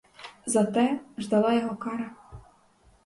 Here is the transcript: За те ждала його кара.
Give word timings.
За 0.45 0.63
те 0.65 0.99
ждала 1.17 1.53
його 1.53 1.75
кара. 1.75 2.11